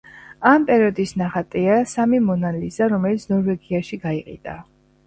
ამ 0.51 0.63
პერიოდის 0.69 1.11
საუკეთესო 1.13 1.21
ნახატია 1.23 1.75
„საამი 1.93 2.23
მონა 2.31 2.53
ლიზა“, 2.59 2.89
რომელიც 2.97 3.31
ნორვეგიაში 3.35 4.05
გაიყიდა. 4.09 4.63